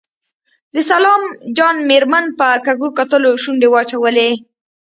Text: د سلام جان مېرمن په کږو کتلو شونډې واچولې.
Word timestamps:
د 0.73 0.75
سلام 0.89 1.21
جان 1.57 1.75
مېرمن 1.89 2.25
په 2.39 2.47
کږو 2.65 2.87
کتلو 2.97 3.31
شونډې 3.43 3.67
واچولې. 3.71 4.31